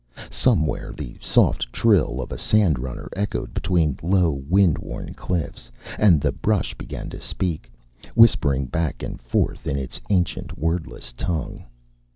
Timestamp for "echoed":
3.15-3.53